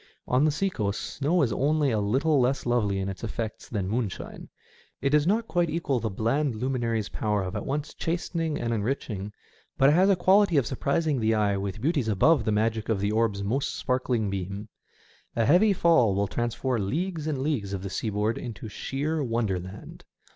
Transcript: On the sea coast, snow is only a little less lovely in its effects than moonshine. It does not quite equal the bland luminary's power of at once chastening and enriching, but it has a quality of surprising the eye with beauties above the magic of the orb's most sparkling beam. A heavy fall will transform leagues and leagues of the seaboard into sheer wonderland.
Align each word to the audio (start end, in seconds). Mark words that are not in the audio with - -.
On 0.27 0.43
the 0.45 0.49
sea 0.49 0.71
coast, 0.71 0.99
snow 0.99 1.43
is 1.43 1.53
only 1.53 1.91
a 1.91 1.99
little 1.99 2.39
less 2.39 2.65
lovely 2.65 2.97
in 2.97 3.07
its 3.07 3.23
effects 3.23 3.69
than 3.69 3.87
moonshine. 3.87 4.49
It 4.99 5.11
does 5.11 5.27
not 5.27 5.47
quite 5.47 5.69
equal 5.69 5.99
the 5.99 6.09
bland 6.09 6.55
luminary's 6.55 7.09
power 7.09 7.43
of 7.43 7.55
at 7.55 7.67
once 7.67 7.93
chastening 7.93 8.59
and 8.59 8.73
enriching, 8.73 9.31
but 9.77 9.89
it 9.89 9.93
has 9.93 10.09
a 10.09 10.15
quality 10.15 10.57
of 10.57 10.65
surprising 10.65 11.19
the 11.19 11.35
eye 11.35 11.55
with 11.55 11.81
beauties 11.81 12.07
above 12.07 12.45
the 12.45 12.51
magic 12.51 12.89
of 12.89 12.99
the 12.99 13.11
orb's 13.11 13.43
most 13.43 13.75
sparkling 13.75 14.31
beam. 14.31 14.69
A 15.35 15.45
heavy 15.45 15.71
fall 15.71 16.15
will 16.15 16.25
transform 16.25 16.87
leagues 16.89 17.27
and 17.27 17.37
leagues 17.37 17.71
of 17.71 17.83
the 17.83 17.89
seaboard 17.91 18.39
into 18.39 18.67
sheer 18.69 19.23
wonderland. 19.23 20.03